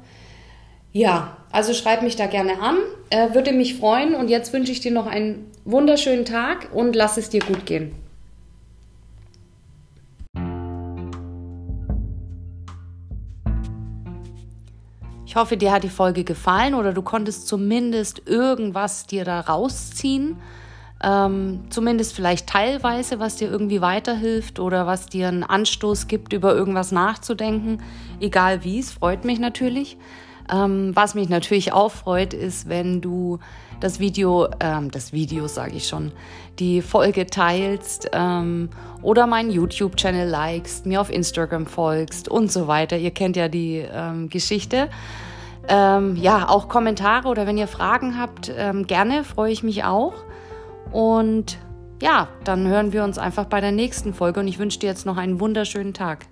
Ja, 0.93 1.37
also 1.51 1.73
schreib 1.73 2.01
mich 2.01 2.15
da 2.15 2.27
gerne 2.27 2.61
an, 2.61 2.77
äh, 3.09 3.33
würde 3.33 3.53
mich 3.53 3.75
freuen 3.75 4.13
und 4.13 4.29
jetzt 4.29 4.53
wünsche 4.53 4.71
ich 4.71 4.81
dir 4.81 4.91
noch 4.91 5.07
einen 5.07 5.49
wunderschönen 5.63 6.25
Tag 6.25 6.69
und 6.73 6.95
lass 6.95 7.17
es 7.17 7.29
dir 7.29 7.41
gut 7.41 7.65
gehen. 7.65 7.95
Ich 15.25 15.37
hoffe, 15.37 15.55
dir 15.55 15.71
hat 15.71 15.85
die 15.85 15.89
Folge 15.89 16.25
gefallen 16.25 16.75
oder 16.75 16.91
du 16.91 17.01
konntest 17.01 17.47
zumindest 17.47 18.23
irgendwas 18.27 19.07
dir 19.07 19.23
da 19.23 19.39
rausziehen 19.39 20.35
ähm, 21.03 21.61
zumindest 21.69 22.13
vielleicht 22.15 22.47
teilweise, 22.47 23.19
was 23.19 23.35
dir 23.35 23.49
irgendwie 23.49 23.81
weiterhilft 23.81 24.59
oder 24.59 24.85
was 24.85 25.07
dir 25.07 25.27
einen 25.27 25.43
Anstoß 25.43 26.07
gibt, 26.07 26.33
über 26.33 26.53
irgendwas 26.53 26.91
nachzudenken, 26.91 27.81
egal 28.19 28.63
wie, 28.63 28.79
es 28.79 28.91
freut 28.91 29.25
mich 29.25 29.39
natürlich. 29.39 29.97
Ähm, 30.51 30.91
was 30.93 31.15
mich 31.15 31.29
natürlich 31.29 31.71
auch 31.73 31.91
freut, 31.91 32.33
ist, 32.33 32.67
wenn 32.67 33.01
du 33.01 33.39
das 33.79 33.99
Video, 33.99 34.47
ähm, 34.59 34.91
das 34.91 35.11
Video 35.11 35.47
sage 35.47 35.75
ich 35.75 35.87
schon, 35.87 36.11
die 36.59 36.81
Folge 36.81 37.25
teilst 37.25 38.09
ähm, 38.13 38.69
oder 39.01 39.27
meinen 39.27 39.49
YouTube-Channel 39.49 40.29
likest, 40.29 40.85
mir 40.85 41.01
auf 41.01 41.09
Instagram 41.09 41.65
folgst 41.65 42.29
und 42.29 42.51
so 42.51 42.67
weiter. 42.67 42.97
Ihr 42.97 43.11
kennt 43.11 43.35
ja 43.35 43.47
die 43.47 43.77
ähm, 43.77 44.29
Geschichte. 44.29 44.89
Ähm, 45.67 46.15
ja, 46.15 46.49
auch 46.49 46.67
Kommentare 46.67 47.27
oder 47.27 47.47
wenn 47.47 47.57
ihr 47.57 47.67
Fragen 47.67 48.19
habt, 48.19 48.51
ähm, 48.55 48.87
gerne, 48.87 49.23
freue 49.23 49.51
ich 49.51 49.63
mich 49.63 49.83
auch. 49.83 50.13
Und 50.91 51.57
ja, 52.01 52.27
dann 52.43 52.67
hören 52.67 52.93
wir 52.93 53.03
uns 53.03 53.17
einfach 53.17 53.45
bei 53.45 53.61
der 53.61 53.71
nächsten 53.71 54.13
Folge 54.13 54.39
und 54.39 54.47
ich 54.47 54.59
wünsche 54.59 54.79
dir 54.79 54.87
jetzt 54.87 55.05
noch 55.05 55.17
einen 55.17 55.39
wunderschönen 55.39 55.93
Tag. 55.93 56.25